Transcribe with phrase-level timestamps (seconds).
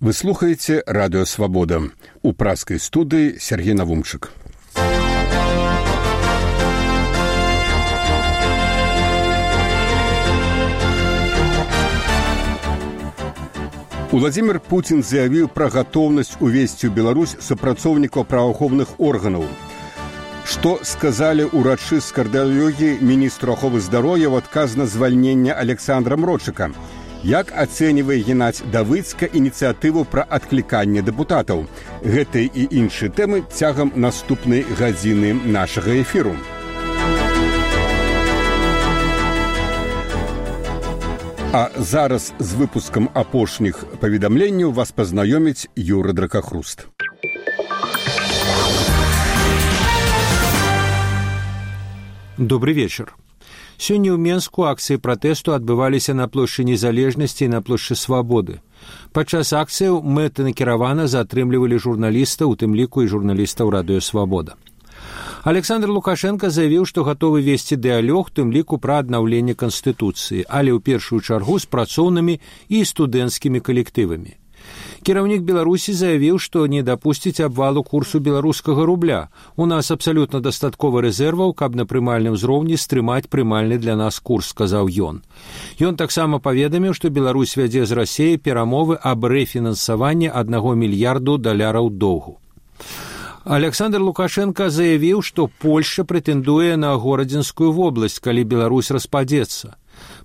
[0.00, 1.90] Вы слухаеце радыёвабода.
[2.22, 4.30] У праскай студыі Сергей Навумчык.
[14.12, 19.50] Владзімир Пуін заявіў пра гатоўнасць увесці ў Беларусь супрацоўнікаў праваахоўных органаў.
[20.46, 26.70] Што сказалі ўрачы з кардыалогіі міністру аховы здароўя ў адказ на звальнення Александра Мрочыка.
[27.26, 31.66] Як ацэньвае геннадзь давыцка ініцыятыву пра адкліканне дэпутатаў.
[32.06, 36.36] Гэтай і іншыя тэмы цягам наступнай гадзіны нашага эфіру.
[41.50, 46.86] А зараз з выпускам апошніх паведамленняў вас пазнаёміць Юра Дракахруст.
[52.38, 53.16] Добрый вечер.
[53.78, 58.58] Сёння ў Менску акцыі пратэсту адбываліся на плошчы незалежнасці і на плошчы свабоды.
[59.14, 64.58] Падчас акцыяў мэты накіравана затрымлівалі журналіста, у тым ліку і журналістаў радыё свабода.
[65.44, 71.22] Александр Лукашенко заявіў, што гатовы весці дыалёг тым ліку пра аднаўленне канстытуцыі, але ў першую
[71.22, 74.34] чаргу з працоўнымі і студэнцкімі калектывамі.
[75.08, 79.20] Кіраўнік беларусі заявіў што не дапусціць абвалу курсу беларускага рубля.
[79.56, 84.90] У нас абсалютна дастаткова рэзерваў каб на прымальным узроўні стрымаць прымальны для нас курс сказаў
[85.10, 85.22] ён.
[85.80, 92.38] Ён таксама паведаміў што беларусь вядзе з рассеі перамовы аб рэфінансаванні аднаго мільярду даляраў доўгу.
[93.48, 99.72] Александр Лукашенко заявіў, што Польша прэтэндуе на горадзінскую вобласць, калі Беларусь распадзецца.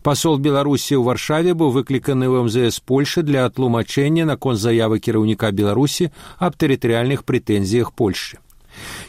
[0.03, 6.11] Пасол Беларусі ў варшаве быў выкліканы ў МЗС Польшы для атлумачэння наконт заявы кіраўніка Беларусі
[6.43, 8.43] аб тэрытарыяльных прэтэнзіях Польшы.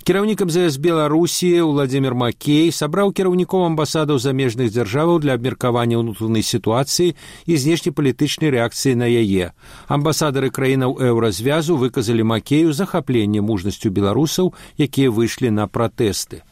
[0.07, 7.19] Кіраўнік МЗС Беларусі Владзімир Макей сабраў кіраўнікоў амбасадаў замежных дзяржаваў для абмеркавання ўнутранай сітуацыі
[7.51, 9.51] і знешнепалітычнай рэакцыі на яе.
[9.91, 16.47] Амбасадары краінаў еўразвязу выказалі макею захапленне мужнасцю беларусаў, якія выйшлі на пратэсты.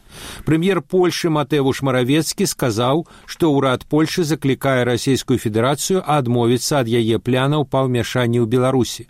[0.45, 7.65] Прэм'ер Польшы Матэвуш Маравецкі сказаў, што ўрад Польшы заклікае расійскую федэрацыю адмовіцца ад яе плянаў
[7.65, 9.07] па ўмяшанні ў Беларусі.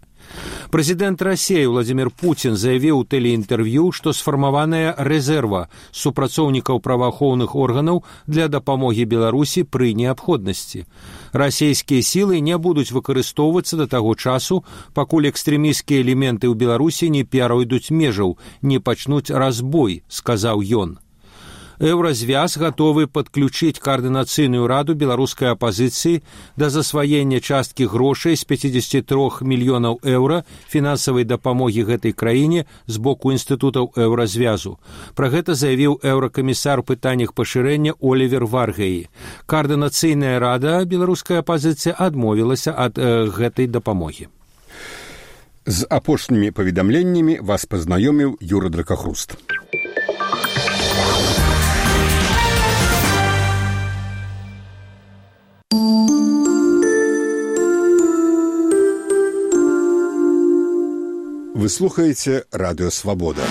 [0.73, 9.05] Прэзідэнт рассеі Владзімир Пуін заявіў у тэлеінтэрв'ю, што сфармаваная рэзерва супрацоўнікаў праваахоўных органаў для дапамогі
[9.05, 10.85] Беларусі пры неабходнасці.
[11.31, 14.65] Расійскія сілы не будуць выкарыстоўвацца да таго часу,
[14.97, 20.97] пакуль экстрэміскія элементы ў Беларусі не перайдуць межаў, не пачнуць разбой, сказаў ён
[21.83, 26.23] еўразвяз гатовы падключыць каардынацыйную раду беларускай апазіцыі
[26.55, 33.91] да засваення часткі грошай з 53 мільёнаў еўра фінансавай дапамогі гэтай краіне з боку інстытутаў
[33.99, 34.79] еўразвязу.
[35.15, 39.09] Пра гэта заявіў еўракамісар пытаннях пашырэння Олівер варгаі.
[39.45, 44.31] Каардынацыйная рада беларуская апазіцыя адмовілася ад э, гэтай дапамогі.
[45.65, 49.35] З апошнімі паведамленнямі вас пазнаёміў Юра Дракахруст.
[61.55, 63.41] Вы слухаеце радыёвабода.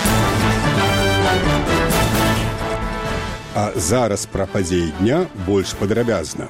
[3.55, 6.49] А зараз пра падзеі дня больш падрабязна.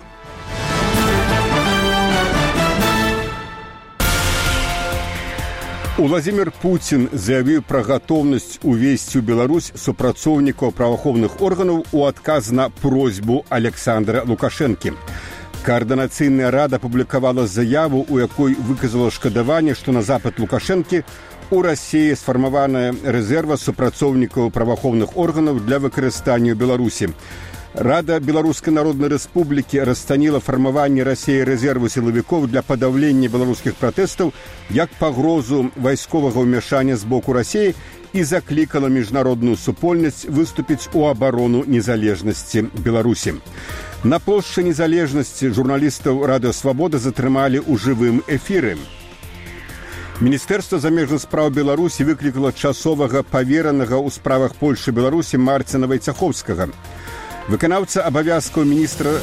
[5.97, 13.45] Владзімир Пуін заявіў пра гатоўнасць увесці ў Беларусь супрацоўнікаў праваахоўных органаў у адказ на просьбу
[13.49, 14.99] Александра Лукашэнкі.
[15.63, 21.05] Каардынацыйная рада публікавала заяву, у якой выказала шкадаванне, што на запад Лукашэнкі
[21.53, 27.13] у рассіі сфармаваная рэзерва супрацоўнікаў праваахоўных органаў для выкарыстання ў беларусі
[27.75, 34.33] рада беларускай народнай рэспублікі расцаніла фармаванне рассеі рэзерву сілавікоў для падаўлення беларускіх пратэстаў
[34.71, 37.75] як пагрозу вайсковага ўмяшання з боку рассеі
[38.13, 43.39] і заклікала міжнародную супольнасць выступіць у абарону незалежнасці беларусі
[44.05, 48.75] на плошчы незалежнасці журналістаў радыёвабода затрымалі ў жывым эфіры
[50.19, 56.75] Міністэрства замежных спраў Беларусі выклікала часовага паверанага ў справах Польшы Беларусі Марціна Вайцаховскага.
[57.47, 59.15] Выканаўца абавязкаў міністра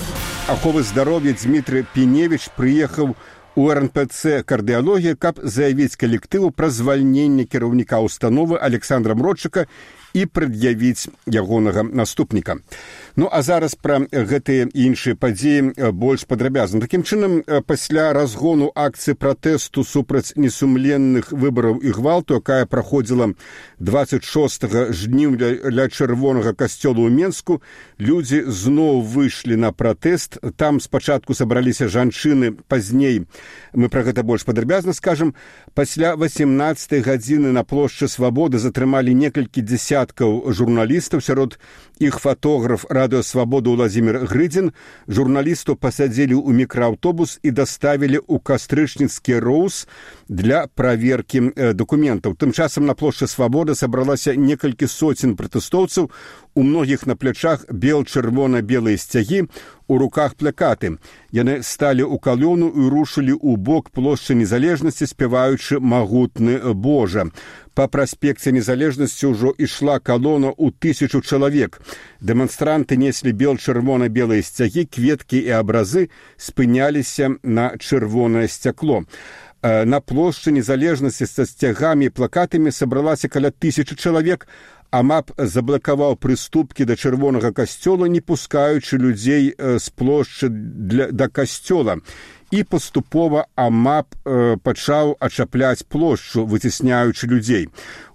[0.48, 3.16] аховы здароўя Дмітрый Пеневіч прыехаў
[3.60, 9.68] у РНПЦ кардыалогія, каб заявіць калектыву пра звальненне кіраўніка установы Александра Мрочыка
[10.14, 12.58] і прад'явіць ягонага наступніка.
[13.16, 16.80] Ну а зараз пра гэтыя іншыя падзеі больш падрабязна.
[16.82, 23.34] Такім чынам пасля разгону акцыі пратэсту супраць несумленных выбараў і гвалту якая праходзіла
[23.80, 27.62] 26 жніўня ля чырвонага касцёла ў менску
[28.00, 30.40] людзі зноў выйшлі на пратэст.
[30.56, 33.28] Там спачатку сабраліся жанчыны пазней
[33.74, 35.36] мы пра гэта больш падрабязна скажам.
[35.74, 39.62] Пасля 18 гадзіны на плошчы свабоды затрымалі некалькі
[40.00, 41.20] дзясяткаў журналістаў.
[41.22, 41.60] Сярод
[42.00, 44.72] іх фотограф радыёвабоду владимир грыдзін.
[45.08, 49.88] Журналісту пасадзілі ў мікрааўтобус і даставілі ў кастрычніцкі роус
[50.30, 56.12] для праверкі дакументаў тым часам на плошчы свабоды сабралася некалькі соцень пратэстоўцаў
[56.56, 59.50] у многіх на плячах бел чырвона белыя сцягі
[59.90, 61.02] у руках плакаты.
[61.34, 67.26] Яны сталі ў калёну і рушылі ў бок плошчы незалежнасці спяваючы магутны божа
[67.74, 71.82] па праспекце незалежнасці ўжо ішла калона ў тысячу чалавек
[72.22, 79.06] дэманстранты неслі бел чырвона белыя сцягі кветкі і абразы спыняліся на чырвонае сцякло
[79.64, 84.48] на плошчы незалежнасці са сцягамі плакатамі сабралася каля тысячи чалавек.
[84.90, 92.02] Амап заблакаваў прыступкі да чырвонага касцёла не пускаючы людзей з плошчы для да касцёла.
[92.50, 97.70] І паступова амап пачаў ачапляць плошчу выцісняючы людзей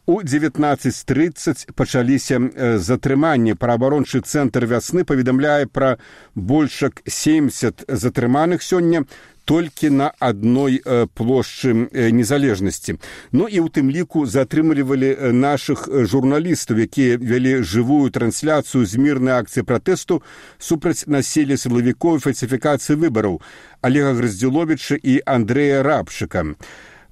[0.06, 2.41] у 1930 пачаліся
[2.79, 3.55] затрыманні.
[3.55, 5.97] Праабарончы цэнтр вясны паведамляе пра
[6.35, 9.05] большак 70 затрыманых сёння
[9.45, 10.83] толькі на адной
[11.15, 12.97] плошчы незалежнасці.
[13.33, 19.65] Ну і ў тым ліку затрымлівалі нашых журналістаў якія вялі жывую трансляцыю з мірнай акцыі
[19.65, 20.21] пратэсту
[20.59, 23.41] супраць населі сілавікоў фальсіфікацыі выбараў
[23.81, 26.57] олега граздзіловича і андрэя рабчыка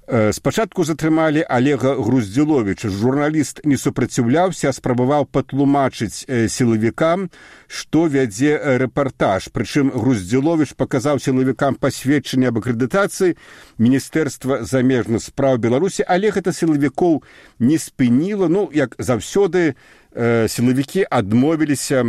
[0.07, 7.29] спачатку затрымалі олега груздзіловича журналіст не супраціўляўся спрабаваў патлумачыць сілавікам
[7.73, 9.47] што вядзе рэпартаж.
[9.55, 13.39] Прычым груздзілович паказаў сілавікам пасведчанне аб акрэдытацыі
[13.79, 16.03] міністэрства замежных спраў беларусі.
[16.03, 17.23] Але гэта сілавікоў
[17.59, 19.79] не спыніла ну як заўсёды
[20.15, 22.03] сілавікі адмовіліся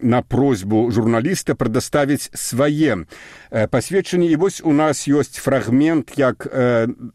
[0.00, 3.04] на просьбу журналіста прадаставіць свае
[3.70, 6.46] пасведчанні і вось у нас ёсць фрагмент як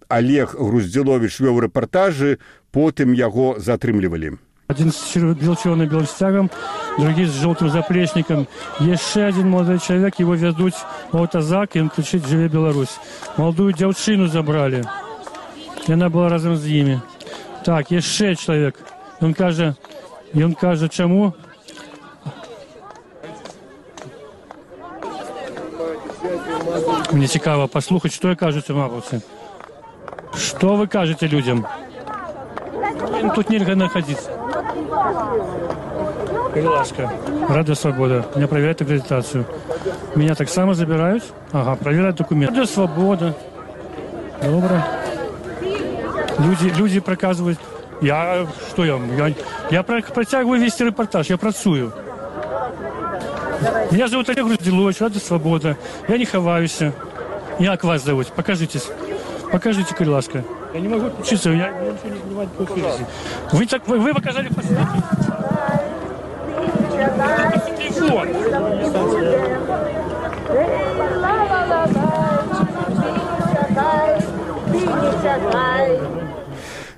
[0.10, 2.38] олег груздзілович вёў рэпартажы
[2.72, 4.36] потым яго затрымлівалі
[4.68, 6.50] один с белчёным белстягом
[6.98, 8.48] другие с желтым заплечником.
[8.80, 10.74] Яшчэ один молодой человек его вядуць
[11.12, 12.98] аўтазак им крычыць жыве Беларусь.
[13.38, 14.84] Молодую дзяўчыну забрали.
[15.88, 17.02] Яна была разам з імі
[17.66, 18.78] так яшчэ человек
[19.22, 19.74] Він каже,
[20.36, 21.34] він каже, чому?
[27.12, 29.22] Мені цікаво послухати, що я кажу цим вопросом.
[30.36, 31.66] Что вы кажете людям?
[33.22, 34.32] Им тут нельзя находиться.
[36.54, 37.12] Крылашка.
[37.50, 38.26] Радио Свобода.
[38.36, 39.46] Меня проверяют аккредитацию.
[40.16, 41.24] Меня так само забирают.
[41.52, 42.54] Ага, проверяют документы.
[42.54, 43.34] Радио Свобода.
[44.42, 44.84] Добро.
[46.40, 47.60] Люди, люди проказывают
[48.02, 49.34] я что я я,
[49.72, 51.94] я протягиваю вести репортаж я працую
[53.92, 55.78] меня зовут олег грузделович рада свобода
[56.08, 56.94] я не хаваюся
[57.60, 58.90] як вас зовут покажитесь
[59.52, 60.44] покажите коль ласка
[60.74, 63.06] я не могу учиться я, я ничего не понимаю по связи
[63.54, 64.50] вы так вы, вы показали
[67.78, 68.28] телефон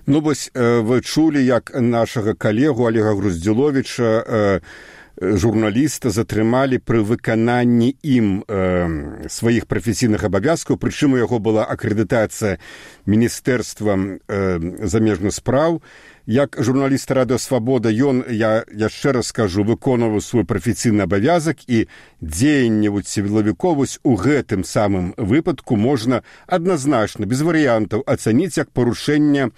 [0.08, 4.62] Ну вось вы чулі як нашага калегу олега груздзіловича
[5.18, 12.62] журналіста затрымалі пры выкананні ім э, сваіх прафесійных абавязкаў прычым у яго была акрэдытацыя
[13.10, 15.82] міністэрства э, замежных спраў.
[16.28, 21.90] Як журналіст радыёвабода ён я яшчэ раз скажу выконваў свой прафесійны абавязак і
[22.22, 29.50] дзеянне сілавіковасць у гэтым самым выпадку можна адназначна без варыянтаў ацаніць як парушэнне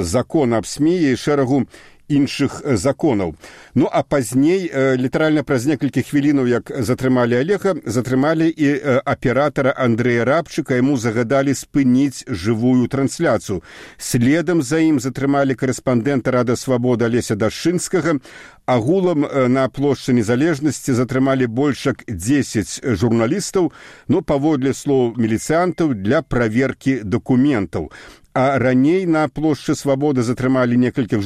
[0.00, 1.66] закона аб сме і шэрагу
[2.08, 3.34] іншых законаў.
[3.74, 10.78] Ну а пазней літаральна праз некалькі хвілінаў як затрымалі алега затрымалі і аператара андрэя рабчыка.
[10.78, 13.62] Яму загадалі спыніць жывую трансляцыю.
[13.98, 18.20] Следам за ім затрымалі корэспандэнта рада свабода леся дашынскага.
[18.66, 23.72] Агулам на плошчы незалежнасці затрымалі большак 10 журналістаў
[24.08, 27.90] но паводле слоў міліцыянтаў для праверкі дакументаў
[28.36, 31.24] а раней на плошчы свабоды затрымалі некалькі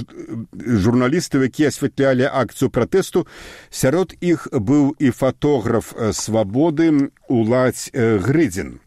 [0.55, 3.27] журналістаў якія асвятлялі акцыю пратэсту.
[3.67, 8.79] Сярод іх быў і фатограф свабоды уладзь грыдзін.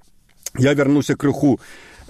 [0.55, 1.59] Я вярнуся крыху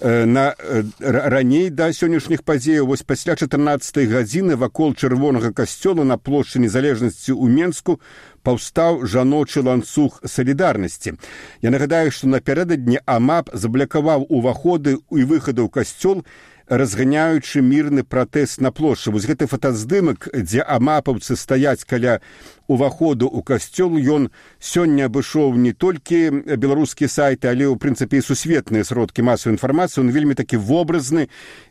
[0.01, 0.55] на
[0.99, 7.45] раней да сённяшніх падзеяў вось пасля 14 гадзіны вакол чырвонага касцёла на плошчы незалежнасці ў
[7.49, 7.99] менску
[8.43, 11.15] паўстаў жаночы ланцуг салідарнасці.
[11.61, 16.25] Я нагадаю што напярэдадні амап заблякаваў уваходы і выхады ў касцёл
[16.67, 19.11] разганяючы мірны пратэст на плошчы.
[19.11, 22.19] Вось гэты фотаздымак дзе амапаўцы стаяць каля
[22.67, 24.29] уваходу ў касцёл ён
[24.59, 30.35] сёння абышоў не толькі беларускія сайты але ў прынцыпе сусветныя сродкі масавай інфармацыі он вельмі
[30.35, 31.27] такі вобразны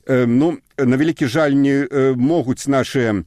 [0.08, 3.24] ну на вялікі жаль не могуць нашыя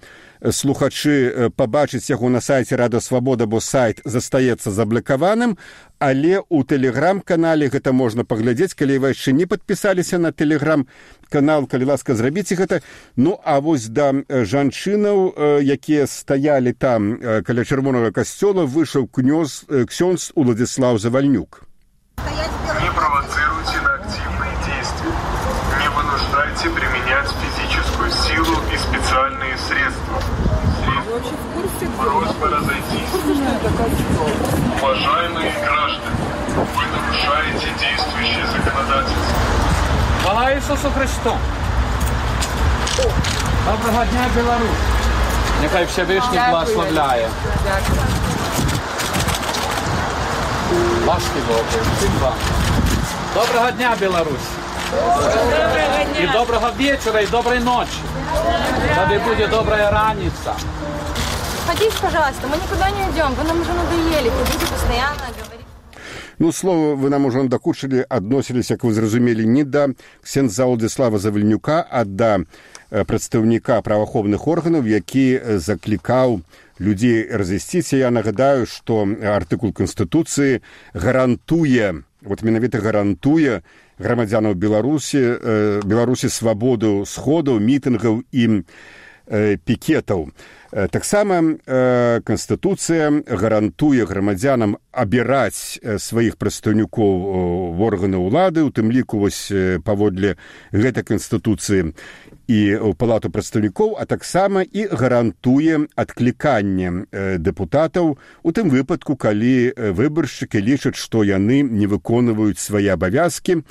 [0.52, 5.58] слухачы пабачыць яго на сайце рада свабода бо сайт застаецца заблакаваным
[6.00, 8.76] але ў тэлеграм-канале гэта можна паглядзець.
[8.76, 10.88] Калі вы яшчэ не падпісаліся на тэлеграм
[11.30, 12.82] канал калі ласка зрабіце гэта.
[13.16, 17.18] Ну а вось да жанчынаў якія стаялі там
[17.55, 21.63] каля чырвонага касцёла выйшаў кнёз ксёнз уладзіслав завальнюк
[22.83, 25.15] не провоцируйте на активные действия
[25.83, 30.19] не вынуждайте применять физическую силу и специальные средства
[31.99, 33.11] Просьба разойтись.
[34.81, 36.17] Уважаемые граждане,
[36.57, 39.37] вы нарушаете действующее законодательство.
[40.23, 41.37] Слава Ісусу Христу!
[43.67, 45.14] Доброго дня, Білорусь!
[45.66, 47.30] Нехай Всевишній благословляє.
[51.08, 51.60] Ласки Богу,
[51.98, 52.34] всім вам.
[53.34, 54.50] Доброго дня, Білорусь!
[56.20, 58.00] И доброго вечера, и доброй ночи.
[58.96, 60.54] Да будет добрая раница.
[61.68, 65.45] Садись, пожалуйста, мы никуда не уйдем, вы нам уже надоели, вы будете постоянно.
[66.38, 69.88] Ну слова вы нам ужо надакучылі адносіліся як вы зразумелі не да.
[70.22, 72.44] Ксенза Уладзіслава завальнюка а да
[72.90, 76.42] прадстаўніка праваахоўных органаў які заклікаў
[76.80, 80.60] людзей разысціся я нагадаю што артыкул канстытуцыі
[80.94, 83.64] гарантуе вот менавіта гарантуе
[84.00, 85.40] грамадзянаў беларусі
[85.88, 88.68] беларусі свабоду сходаў мітынгаў і
[89.64, 90.30] пікетаў
[90.92, 91.56] таксама
[92.28, 97.12] канстытуцыя гарантуе грамадзянам абіраць сваіх прадстаўнікоў
[97.80, 99.48] в органы ўлады у тым ліку вось
[99.88, 100.36] паводле
[100.76, 101.96] гэтай канстытуцыі
[102.52, 102.60] і
[103.00, 107.08] палату прадстаўнікоў а таксама і гарантуе адкліканне
[107.40, 113.64] дэпутатаў у тым выпадку калі выбаршчыкі лічаць што яны не выконваюць свае абавязкі.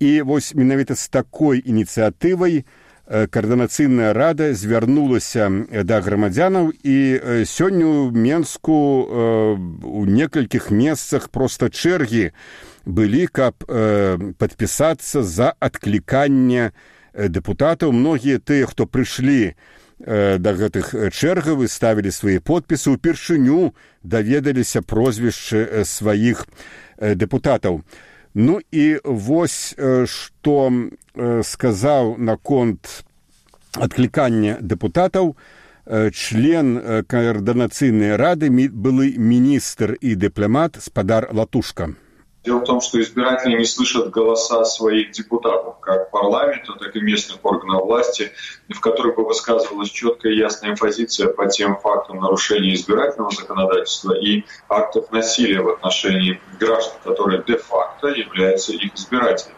[0.00, 2.64] І вось менавіта з такой ініцыятывай
[3.10, 5.50] каардынацыйная рада звярнулася
[5.82, 6.96] да грамадзянаў і
[7.42, 8.76] сёння ў менску
[9.82, 12.30] у некалькіх месцах проста чэргі
[12.86, 13.66] былі каб
[14.38, 16.70] падпісацца за адкліканне
[17.14, 19.58] дэпутатаў многія тыя хто прыйшлі
[19.98, 23.74] да гэтых чэргавы ставілі свае подпісы упершыню
[24.06, 26.46] даведаліся прозвішчы сваіх
[27.02, 27.82] дэпутатаў
[28.34, 29.74] Ну і вось
[30.06, 30.56] што
[31.42, 33.04] сказаў наконт
[33.74, 35.34] адклікання дэпутатаў
[36.14, 41.90] член каардынацыйнай рады былы міністр і дыпламат спадар латушка.
[42.42, 47.44] Дело в том, что избиратели не слышат голоса своих депутатов, как парламента, так и местных
[47.44, 48.32] органов власти,
[48.70, 54.44] в которых бы высказывалась четкая и ясная позиция по тем фактам нарушения избирательного законодательства и
[54.70, 59.56] актов насилия в отношении граждан, которые де-факто являются их избирателями.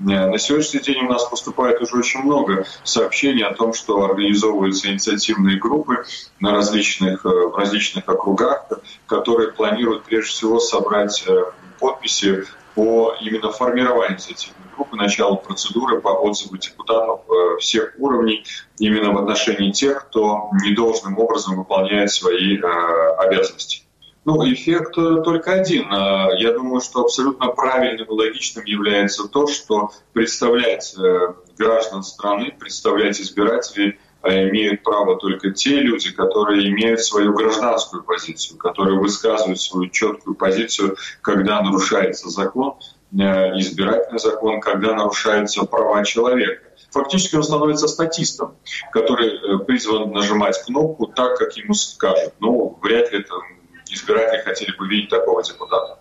[0.00, 5.56] На сегодняшний день у нас поступает уже очень много сообщений о том, что организовываются инициативные
[5.56, 6.04] группы
[6.40, 8.66] на различных, в различных округах,
[9.06, 11.24] которые планируют прежде всего собрать
[11.84, 17.20] подписи по именно формированию инициативной группы, началу процедуры по отзыву депутатов
[17.60, 18.44] всех уровней
[18.78, 22.58] именно в отношении тех, кто недолжным образом выполняет свои
[23.18, 23.82] обязанности.
[24.24, 25.90] Ну, эффект только один.
[26.38, 30.96] Я думаю, что абсолютно правильным и логичным является то, что представлять
[31.58, 38.98] граждан страны, представлять избирателей имеют право только те люди, которые имеют свою гражданскую позицию, которые
[38.98, 42.74] высказывают свою четкую позицию, когда нарушается закон,
[43.12, 46.62] избирательный закон, когда нарушаются права человека.
[46.90, 48.56] Фактически он становится статистом,
[48.92, 52.34] который призван нажимать кнопку так, как ему скажут.
[52.40, 53.34] Ну, вряд ли это
[53.88, 55.98] избиратели хотели бы видеть такого депутата.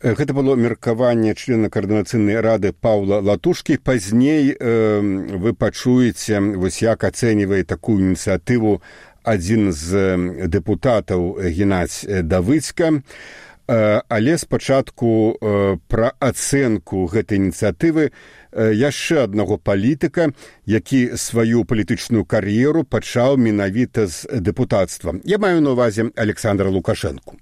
[0.00, 3.78] Гэта было меркаванне члена каардынацыйнай рады паўла латушкі.
[3.80, 8.82] Пазней э, вы пачуеце вось як ацэньвае такую ініцыятыву
[9.24, 18.12] адзін з дэпутатаў геннадзь давыцька э, але спачатку э, пра ацэнку гэтай ініцыятывы
[18.52, 20.28] яшчэ аднаго палітыка
[20.68, 27.40] які сваю палітычную кар'еру пачаў менавіта з дэпутацтва я маю на увазе александра лукашэнку.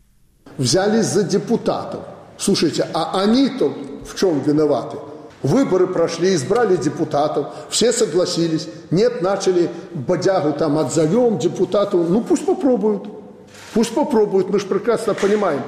[0.56, 3.72] Взялись за депутатов Слушайте, а они-то
[4.04, 4.96] в чем виноваты?
[5.42, 8.66] Выборы прошли, избрали депутатов, все согласились.
[8.90, 11.98] Нет, начали бодягу там отзовем депутату.
[11.98, 13.06] Ну пусть попробуют.
[13.74, 14.48] Пусть попробуют.
[14.48, 15.60] Мы же прекрасно понимаем,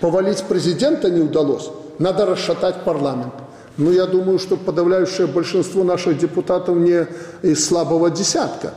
[0.00, 1.70] повалить президента не удалось.
[1.98, 3.34] Надо расшатать парламент.
[3.76, 7.06] Но я думаю, что подавляющее большинство наших депутатов не
[7.42, 8.74] из слабого десятка.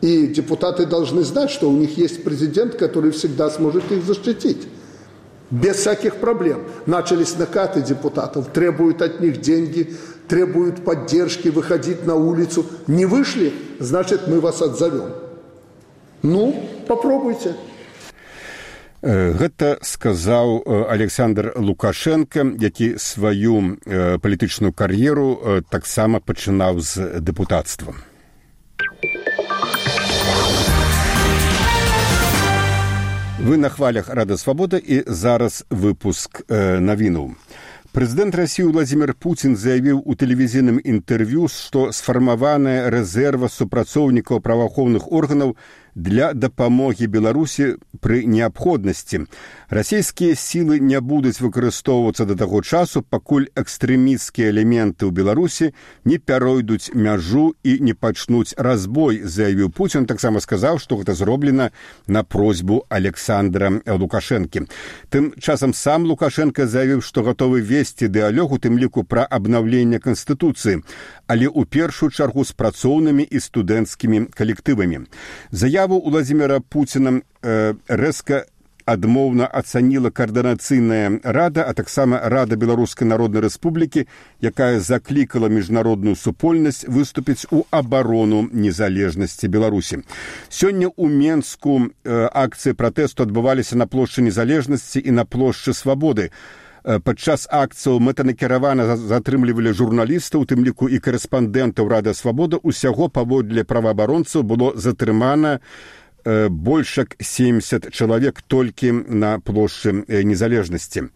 [0.00, 4.66] И депутаты должны знать, что у них есть президент, который всегда сможет их защитить
[5.52, 6.64] без всяких проблем.
[6.86, 9.94] Начались накаты депутатов, требуют от них деньги,
[10.26, 12.64] требуют поддержки, выходить на улицу.
[12.86, 15.12] Не вышли, значит, мы вас отзовем.
[16.22, 17.54] Ну, попробуйте.
[19.02, 23.76] Гэта сказаў Александр Лукашенко, які сваю
[24.22, 27.98] палітычную кар'еру таксама пачынаў з дэпутацтвам.
[33.42, 37.34] Вы на хвалях рада свабода і зараз выпуск э, навіну.
[37.90, 45.56] Прэзідэнт рассіі Владзімир Пуін заявіў у тэлевізійным інтэрв'ю, што сфармаваная рэзерва супрацоўнікаў праваахоўных органаў
[45.94, 49.28] для дапамогі беларусі пры неабходнасці.
[49.68, 55.70] Расійскія сілы не будуць выкарыстоўвацца да таго часу пакуль экстрэмісцкія элементы ў беларусі
[56.04, 61.70] не пяройдуць мяжу і не пачнуць разбой заявіў пуін таксама сказаў што гэта зроблена
[62.06, 64.66] на просьбу александра лукашэнкі.
[65.08, 70.82] Тым часам сам лукашенко заявіў што гатовы весці дыалёг у тым ліку пра абнаўленне канстытуцыі
[71.32, 75.08] але ў першую чаргу з працоўнымі і студэнцкімі калектывамі.
[75.48, 78.46] Заяву заяву Владимира Путина э, рэзка
[78.86, 84.06] адмоўна ацаніла каардынацыйная рада, а таксама рада беларускай народнай рэспублікі,
[84.40, 90.06] якая заклікала міжнародную супольнасць выступіць у абарону незалежнасці Беларусі.
[90.48, 96.30] Сёння ў Менску э, акцыі пратэсту адбываліся на плошчы незалежнасці і на плошчы свабоды.
[96.82, 104.42] Падчас акцыяў мэтанакіравана затрымлівалі журналістаў, у тым ліку і карэспандэнтаў рада свабода усяго паводле праваабаронцаў
[104.42, 105.60] было затрымана
[106.24, 111.10] больш як 70 чалавек толькі на плошчы незалежнасці.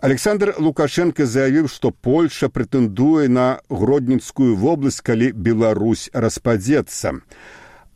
[0.00, 7.18] Александр Лукашенко заявіў, што Польша прэтэндуе на гродніцкую вобласць, калі Беларусь распадзецца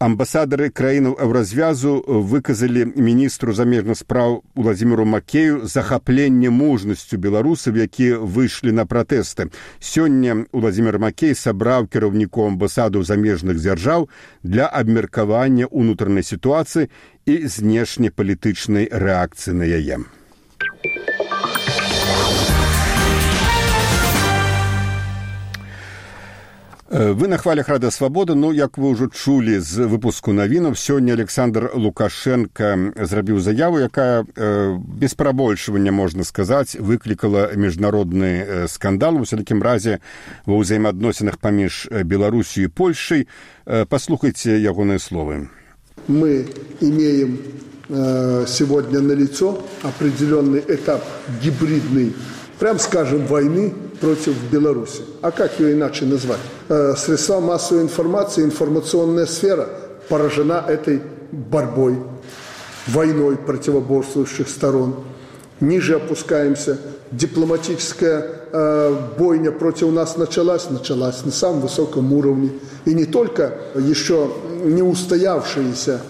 [0.02, 1.92] амбасадары краінаў еўразвязу
[2.30, 9.50] выказалі міністру замежных спраў владимиру макею захапленне мужнасцю беларусаў якія выйшлі на пратэсты.
[9.78, 14.08] Сёння владимир макей сабраў кіраўнікоў амбасаду замежных дзяржаў
[14.42, 16.90] для абмеркавання ўнутранай сітуацыі
[17.26, 20.02] і знешнепалітычнай рэакцыі на яе
[26.92, 31.72] Вы на хвалях рада свабода ну як вы ўжо чулі з выпуску навінаў сёння александр
[31.72, 39.16] лукашенко зрабіў заяву якая э, без прабольшвання можна сказаць выклікала міжнародны э, скандал.
[39.16, 40.04] У сялікім разе
[40.44, 45.48] ва ўзаемаадносінах паміж беларусю і польшай э, паслухайце ягоныя словы
[46.12, 46.44] мы
[46.84, 47.40] имеем
[47.88, 51.00] э, сегодня на лицо определенный этап
[51.40, 52.12] гибридный
[52.58, 55.02] прям скажем войны против Беларуси.
[55.22, 56.40] А как ее иначе назвать?
[56.68, 59.68] Э, средства массовой информации, информационная сфера
[60.08, 61.98] поражена этой борьбой,
[62.88, 64.96] войной противоборствующих сторон.
[65.60, 66.78] Ниже опускаемся.
[67.12, 72.50] Дипломатическая э, бойня против нас началась, началась на самом высоком уровне.
[72.84, 74.32] И не только еще
[74.64, 76.00] не устоявшиеся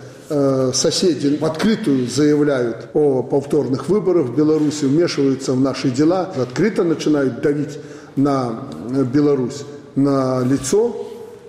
[0.73, 7.43] соседи в открытую заявляют о повторных выборах в Беларуси, вмешиваются в наши дела, открыто начинают
[7.43, 7.79] давить
[8.17, 8.65] на
[9.13, 9.65] Беларусь,
[9.95, 10.97] на лицо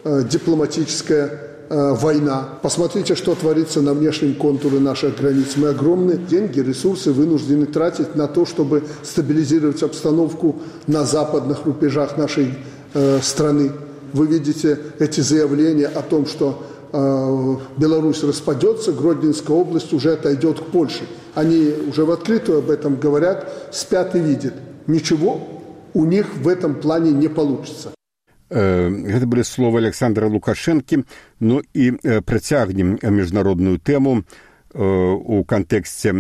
[0.04, 1.28] э, дипломатическая
[1.70, 2.50] э, война.
[2.62, 5.56] Посмотрите, что творится на внешнем контуре наших границ.
[5.56, 12.54] Мы огромные деньги, ресурсы вынуждены тратить на то, чтобы стабилизировать обстановку на западных рубежах нашей
[13.22, 13.72] страны.
[14.12, 20.66] Вы видите эти заявления о том, что Э, Беларусь распадется, Гродненская область уже отойдет к
[20.66, 21.04] Польше.
[21.34, 24.54] Они уже в открытую об этом говорят, спят и видят.
[24.86, 25.42] Ничего
[25.94, 27.90] у них в этом плане не получится.
[28.54, 31.04] Гэта былі словы Александра Лукашэнкі,
[31.40, 34.22] ну і працягнем міжнародную тэму
[34.78, 36.14] у кантэксце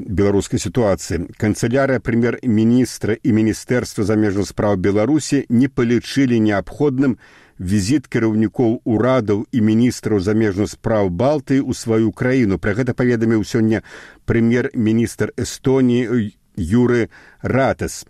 [0.00, 1.28] беларускай сітуацыі.
[1.36, 7.20] Канцылярыя прэм'ер-міністра і міністэрства замежных спраў Беларусі не палічылі неабходным
[7.58, 12.58] візіт кіраўнікоў урадаў і міністраў замежных спраў балтыі ў сваю краіну.
[12.58, 13.82] Пра гэта паведаміў сёння
[14.26, 17.08] прэм'ер-міністр эстоніі юры
[17.42, 18.04] ратас.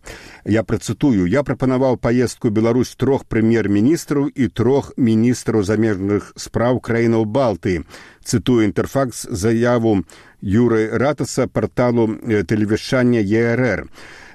[0.44, 1.28] Я працытую.
[1.28, 7.84] Я прапанаваў паездку беларусь трох прэм'ер-міністраў і трох міністраў замежных спраў краінаў балтыі
[8.24, 10.04] цытую інтэрфакс заяву
[10.42, 13.88] юры ратаса порталу тэлевішання ерр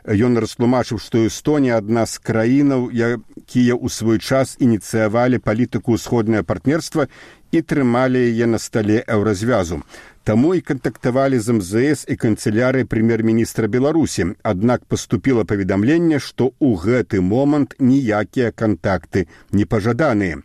[0.08, 7.08] ён растлумачыў што эстонія адна з краінаў якія ў свой час ініцыявалі палітыку ўсходнае партнерства
[7.54, 9.84] і трымалі яе на стале еўразвязу
[10.24, 17.20] Таму і кантактавалі з МЗС і канцеляры прэм'ер-міністра Беларусі, аднак паступіла паведамленне, што ў гэты
[17.20, 20.40] момант ніякія кантакты не пажаданыя.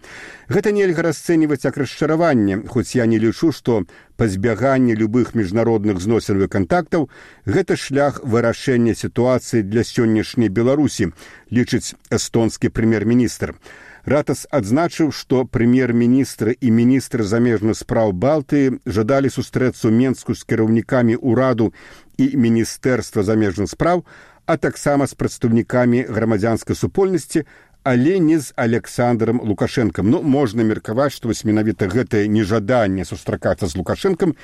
[0.51, 3.87] Гэта нельга расцэньваць як расчараванне, хоць я не лічу, што
[4.19, 7.07] пазбяганне любых міжнародных зносінавых кантактаў
[7.47, 11.15] гэта шлях вырашэння сітуацыі для сённяшняй Беларусі,
[11.55, 13.55] лічыць эстонскі прэм'ер-міністр.
[14.05, 21.73] Ратас адзначыў, што прэм'ер-міністр і міністр замежных спраў Балтыі жадалі сустрэцца Менску з кіраўнікамі ўраду
[22.19, 24.05] і міністэрства замежных спраў,
[24.47, 27.45] а таксама з прадстаўнікамі грамадзянскай супольнасці,
[27.85, 30.11] але не з александром лукашэнкам.
[30.11, 34.35] Ну можна меркаваць што вось менавіта гэтае нежаданне сустракацца з лукашэнкам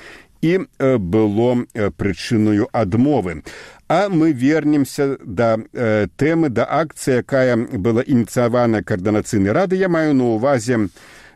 [0.41, 1.65] і было
[1.97, 3.41] прычынаю адмовы
[3.87, 9.77] А мы вернемся да э, тэмы да акцыі, якая была ініцыявана каардынацыйнай рады.
[9.77, 10.89] Я маю на ўвазе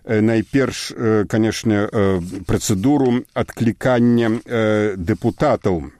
[0.04, 5.94] э, найперш э, канешне э, працэдуру адклікання э, дэпутатаў.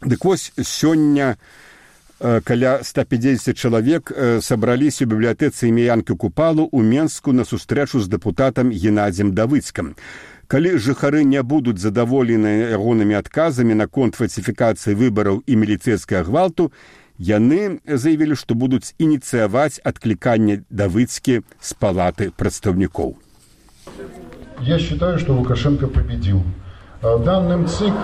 [0.00, 1.36] Дык вось сёння
[2.20, 8.08] э, каля 150 чалавек э, сабраліся у бібліятэцы імяянкі купалу ў Менску на сустрэчу з
[8.08, 9.92] дэпутатам Геннадзем давыцкам
[10.52, 16.66] калі жыхары не будуць задаволены ягонымі адказамі наконт фальсіфікацыі выбараў і міліцэйскага гвалту
[17.16, 23.16] яны заявілі што будуць ініцыяваць адкліканне давыцкі з палаты прадстаўнікоў.
[24.60, 26.44] Я считаю что лукашенко победил.
[27.00, 27.96] Данным цик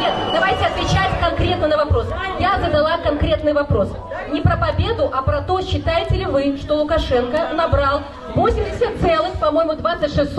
[0.00, 1.03] Нет, давайте отвечать
[1.34, 2.06] конкретно на вопрос.
[2.38, 3.88] Я задала конкретный вопрос.
[4.32, 8.02] Не про победу, а про то, считаете ли вы, что Лукашенко набрал
[8.34, 10.32] 80 по-моему, 26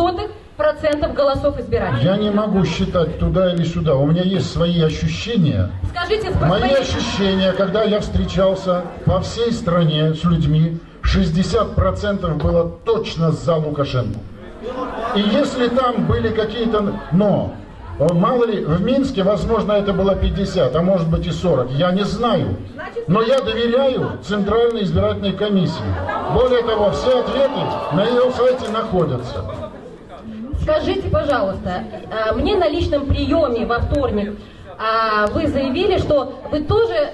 [0.57, 2.05] процентов голосов избирателей.
[2.05, 3.95] Я не могу считать туда или сюда.
[3.95, 5.69] У меня есть свои ощущения.
[5.89, 6.81] Скажите, Мои свои...
[6.81, 14.17] ощущения, когда я встречался по всей стране с людьми, 60% было точно за Лукашенко.
[15.15, 16.93] И если там были какие-то...
[17.11, 17.53] Но,
[17.99, 21.71] мало ли, в Минске, возможно, это было 50, а может быть и 40.
[21.71, 22.57] Я не знаю.
[23.07, 25.83] Но я доверяю Центральной избирательной комиссии.
[26.33, 27.61] Более того, все ответы
[27.93, 29.45] на ее сайте находятся.
[30.61, 34.35] Скажите, пожалуйста, а, мне на личном приеме во вторник
[34.77, 37.11] а, вы заявили, что вы тоже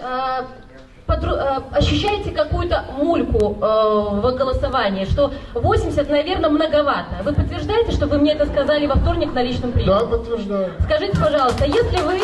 [1.14, 7.24] а, ощущаете какую-то мульку в голосовании, что 80, наверное, многовато.
[7.24, 9.92] Вы подтверждаете, что вы мне это сказали во вторник на личном приеме?
[9.94, 10.74] Да, подтверждаю.
[10.80, 12.20] Скажите, пожалуйста, если вы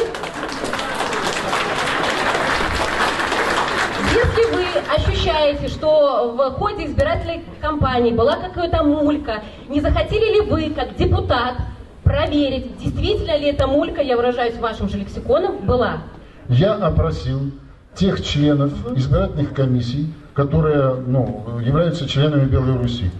[4.13, 10.69] Если вы ощущаете, что в ходе избирательной кампании была какая-то мулька, не захотели ли вы,
[10.71, 11.55] как депутат,
[12.03, 16.03] проверить, действительно ли эта мулька, я выражаюсь вашим же лексиконом, была?
[16.47, 17.51] Я опросил
[17.96, 23.10] тех членов избирательных комиссий, которые ну, являются членами Беларуси.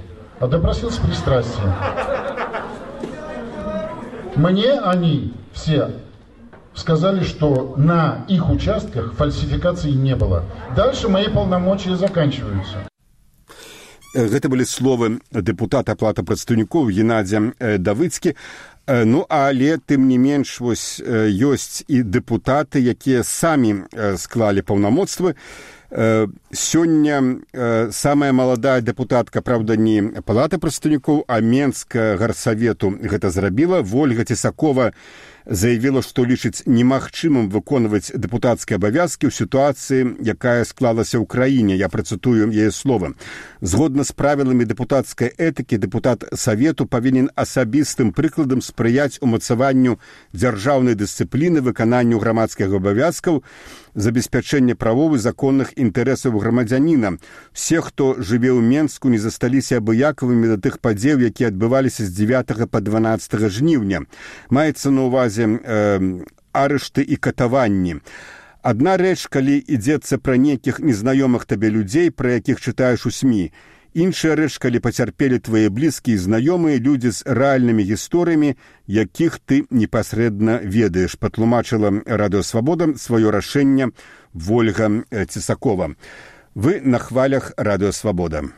[0.41, 1.73] А допросил с пристрастием.
[4.35, 5.91] Мне они все
[6.75, 10.45] сказали, что на их участках фальсификаций не было.
[10.75, 12.89] Дальше мои полномочия заканчиваются.
[14.13, 18.37] Гэта былі словы дэпутата плата прадстаўнікоў Геннадзя давыцкі
[18.88, 23.84] Ну але тым не менш вось ёсць і дэпутаты, якія самі
[24.16, 25.36] склалі паўнамоцтвы.
[25.92, 27.16] Сёння
[27.92, 34.92] самая маладая дэпутатка праўда не палата прадстаўнікоў, а менска гарсавету гэта зрабіла ольга цесакова
[35.50, 41.80] заявіла, што лічыць немагчымым выконваць дэпутацкія абавязкі ў сітуацыі, якая склалася ў краіне.
[41.80, 43.16] Я працытую яе слова.
[43.62, 49.98] Згодна з правіламі дэпутацкай этыкі дэпутат савету павінен асабістым прыкладам спрыяць умацаванню
[50.36, 53.44] дзяржаўнай дысцыпліны выкананню грамадскіх абавязкаў,
[53.96, 57.18] забеспячэння правовы законных інтарэсаў грамадзяніна.
[57.56, 62.68] Все, хто жыве ў Менску, не засталіся абыякавымі да тых падзеў, якія адбываліся з 9
[62.70, 64.06] па 12 жніўня.
[64.52, 68.02] Маецца на ўвазе э, арышты і катаванні.
[68.66, 73.54] Адна рэч, калі ідзецца пра нейкіх незнаёмых табе людзей, пра якіх чытаеш у сМ.
[73.94, 81.16] Іншая рэч, калі пацярпелі твае блізкія знаёмыя людзі з рэальнымі гісторыямі, якіх ты непасрэдна ведаеш,
[81.16, 83.90] патлумачыла радыёсвабода сваё рашэнне
[84.34, 85.96] Вольга Цісакова.
[86.54, 88.50] Вы на хвалях радыёсвабода.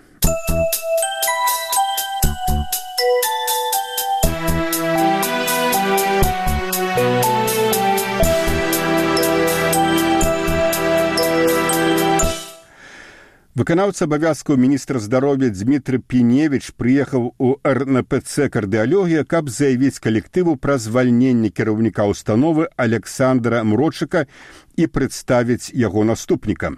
[13.57, 21.49] Выканаўца абавязкаў міністра здароўя Дмітрый Піневіч прыехаў у РНПЦ кардыалогія, каб заявіць калектыву пра звальненне
[21.49, 24.29] кіраўніка ўстановы Александра Мрочыка
[24.77, 26.77] і прадставіць яго наступніка.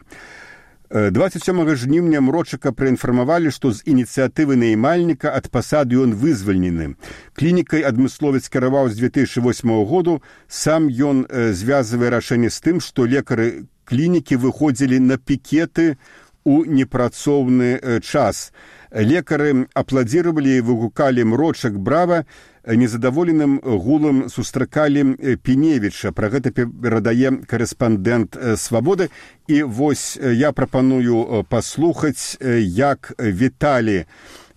[0.91, 6.95] 27 жніўня мрочака праінфармавалі, што з ініцыятывы наймальніка ад пасады ён вызвальнены.
[7.35, 14.39] Клінікай адмысловец кіраваў з 2008 году, сам ён звязвае рашэнне з тым, што лекары клінікі
[14.39, 15.99] выходзілі на пікеты,
[16.43, 18.51] у непрацоўны час.
[18.91, 22.25] Лекары апладзіравалі і выгукалі мрочак брава,
[22.65, 29.09] незадаволеным гулам сустракалі пеневіча пра гэта перадае карэспандэнт свабоды
[29.47, 34.05] і вось я прапаную паслухаць як віталі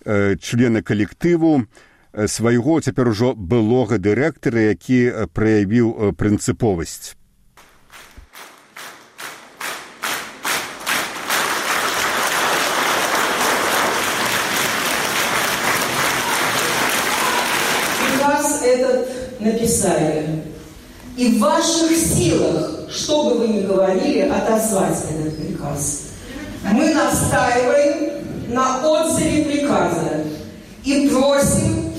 [0.05, 1.65] члены калектыву
[2.29, 7.17] свайго цяпер ужо былога дырэктара які праявіў прынцыповасць
[19.45, 20.43] написали.
[21.17, 26.07] И в ваших силах, что бы вы ни говорили, отозвать этот приказ.
[26.73, 30.25] Мы настаиваем на отзыве приказа
[30.83, 31.93] и просим,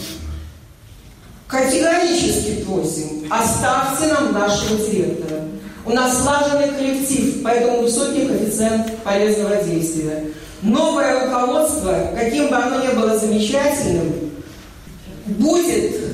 [1.47, 5.41] категорически просим, оставьте нам нашего директора.
[5.85, 10.25] У нас слаженный коллектив, поэтому высокий коэффициент полезного действия.
[10.61, 14.31] Новое руководство, каким бы оно ни было замечательным,
[15.25, 16.04] будет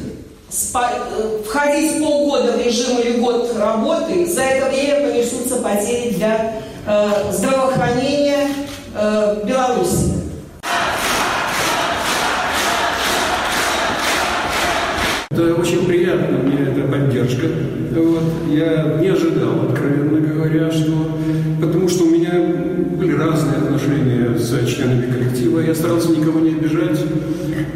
[0.52, 8.48] входить полгода в режим или год работы, за это время понесутся потери для э, здравоохранения
[8.94, 10.11] э, Беларуси.
[15.32, 17.48] Это очень приятно, мне эта поддержка.
[17.96, 18.24] Вот.
[18.50, 20.92] Я не ожидал, откровенно говоря, что...
[21.62, 22.34] Потому что у меня
[22.98, 25.60] были разные отношения с членами коллектива.
[25.62, 27.00] Я старался никого не обижать,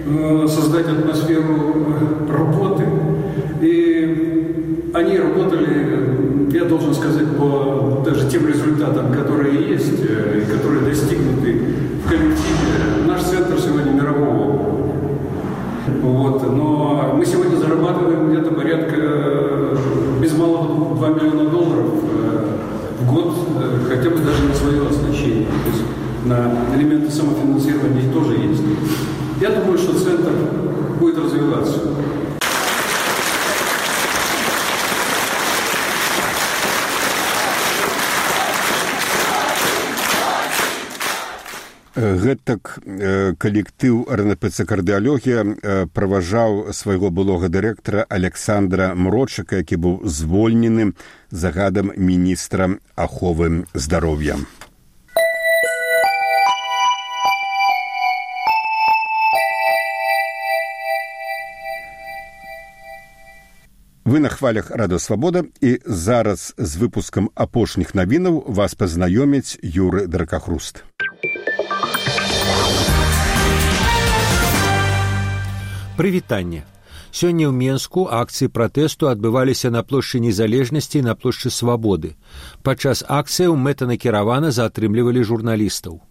[0.08, 1.88] э, создать атмосферу
[2.30, 2.84] работы.
[3.62, 11.56] И они работали, я должен сказать, по даже тем результатам, которые есть, э, которые достигнуты
[16.02, 16.56] вот.
[16.56, 18.98] Но мы сегодня зарабатываем где-то порядка
[20.22, 21.94] без малого 2 миллиона долларов
[23.00, 23.36] в год,
[23.88, 25.48] хотя бы даже на свое оснащение.
[25.48, 25.84] То есть
[26.26, 26.95] на элементы
[42.14, 42.78] гэтак
[43.42, 50.94] калектыў рнпц кардыалогія праважаў свайго былога дырэктара александра мрочака які быў звольнены
[51.32, 54.38] загадам міністра аховы здароўя
[64.06, 70.86] Вы на хвалях радасвабода і зараз з выпускам апошніх навінаў вас пазнаёміць юры дракахруст.
[75.96, 76.64] Прывітанне
[77.16, 82.12] сёння ў менску акцыі пратэсту адбываліся на плошчы незалежнасці на плошчы свабоды.
[82.68, 86.02] Падчас акцыяў мэтанакіравана затрымлівалі журналістаў.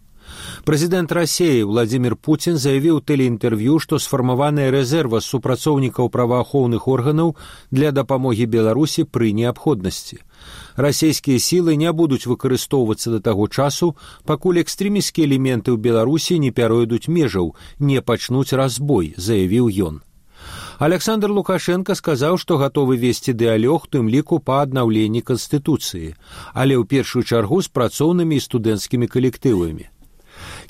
[0.65, 7.37] Прэзідэнт рассеі владимир путин заявіў тэлеінтэрв'ю што сфармаваная рэзерва супрацоўнікаў праваахоўных органаў
[7.71, 10.25] для дапамогі беларусі пры неабходнасці
[10.77, 17.09] расійскія сілы не будуць выкарыстоўвацца да таго часу пакуль экстрэміскія элементы ў беларусі не пяройдуць
[17.09, 20.03] межаў не пачнуць разбой заявіў ён.
[20.79, 26.15] Александр лукашенко сказаў што гатовы весці дыалёг тым ліку па аднаўленні канстытуцыі
[26.53, 29.94] але ў першую чаргу з працоўнымі і студэнцкімі калектывамі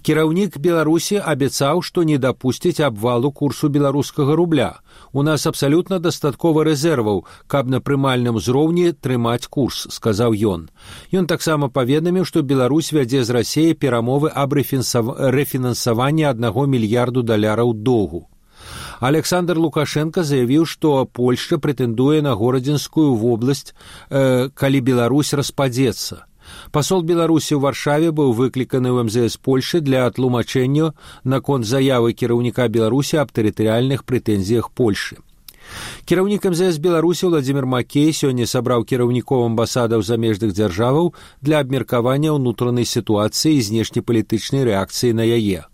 [0.05, 4.69] кіраўнік беларусі абяцаў што не дапусціць абвалу курсу беларускага рубля.
[5.13, 10.69] У нас абсалютна дастаткова рэзерваў каб на прымальным узроўні трымаць курс сказаў ён.
[11.09, 18.29] Ён таксама паведаміў што беларусь вядзе з рассеі перамовы аб рэфінансаванні аднаго мільярду даляраў доўгу.
[19.01, 26.25] Александр лукашенко заявіў што польша прэтэндуе на горадзінскую вобласць э, калі беларусь распадзецца
[26.71, 33.23] пасол беларусі ў варшаве быў выкліканы ў мзс польшы для тлумачэння наконт заявы кіраўніка беларусі
[33.23, 35.21] аб тэрытарыяльных прэтэнзіях польшы
[36.05, 43.57] кіраўнік мзс беларусі владимир макей сёння сабраў кіраўнікоў амбасадаў замежных дзяржаваў для абмеркавання ўнутранай сітуацыі
[43.59, 45.65] і знешнепалітычнай рэакцыі на яе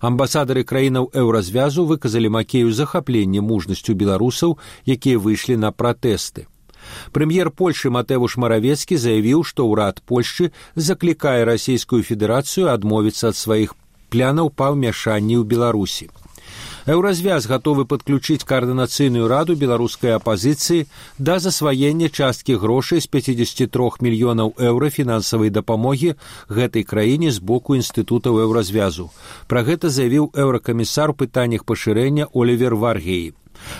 [0.00, 4.58] амбасадары краінаў еўразвязу выказалі макею захапленне мужнасцю беларусаў
[4.96, 6.48] якія выйшлі на пратэсты
[7.12, 13.74] Прэм'ер Польшы Матэвуш Маравецкі заявіў, што ўрад Польшчы заклікае расійскую федэрацыю адмовіцца ад сваіх
[14.10, 16.10] плянаў па ўмяшанні ў Беларусі.
[16.84, 20.84] Еўразвяз гатовы падключыць каардынацыйную раду беларускай апазіцыі
[21.18, 26.12] да засваення часткі грошай з 53 мільёнаў еўра фінансавай дапамогі
[26.58, 29.08] гэтай краіне з боку інстытутаў еўразвязу.
[29.48, 33.32] Пра гэта заявіў еўракамісар у пытаннях пашырэння Олівер Варгеі.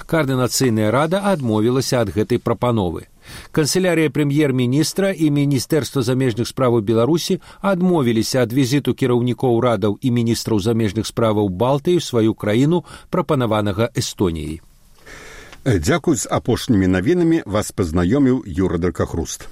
[0.07, 3.09] Каардынацыйная рада адмовілася ад гэтай прапановы.
[3.53, 11.07] Канцелярія прэм'ер-міністра і міністэрства замежных справаў Беларусі адмовіліся ад візіту кіраўнікоў радаў і міністраў замежных
[11.07, 14.61] справаў Балтыі сваю краіну прапанаванага Эстоніяй.
[15.65, 19.49] Дзякуй з апошнімі навінамі вас пазнаёміў Юра Даркахруст.